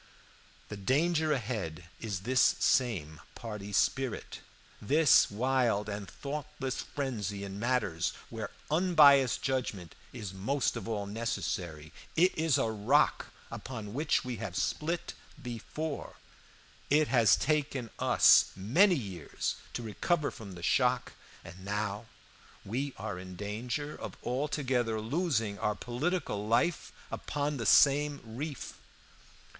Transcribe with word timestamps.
"The 0.69 0.77
danger 0.77 1.31
ahead 1.31 1.83
is 1.99 2.21
this 2.21 2.55
same 2.59 3.21
party 3.35 3.71
spirit, 3.71 4.39
this 4.81 5.29
wild 5.29 5.87
and 5.89 6.09
thoughtless 6.09 6.81
frenzy 6.81 7.43
in 7.43 7.59
matters 7.59 8.11
where 8.31 8.49
unbiased 8.71 9.43
judgment 9.43 9.93
is 10.11 10.33
most 10.33 10.75
of 10.75 10.87
all 10.87 11.05
necessary. 11.05 11.93
It 12.15 12.35
is 12.35 12.57
a 12.57 12.65
rock 12.71 13.27
upon 13.51 13.93
which 13.93 14.25
we 14.25 14.37
have 14.37 14.55
split 14.55 15.13
before; 15.39 16.15
it 16.89 17.09
has 17.09 17.35
taken 17.35 17.91
us 17.99 18.49
many 18.55 18.95
years 18.95 19.57
to 19.73 19.83
recover 19.83 20.31
from 20.31 20.53
the 20.55 20.63
shock, 20.63 21.13
and 21.43 21.63
now 21.63 22.07
we 22.65 22.95
are 22.97 23.19
in 23.19 23.35
danger 23.35 23.95
of 23.97 24.17
altogether 24.23 24.99
losing 24.99 25.59
our 25.59 25.75
political 25.75 26.47
life 26.47 26.91
upon 27.11 27.57
the 27.57 27.67
same 27.67 28.19
reef. 28.23 28.79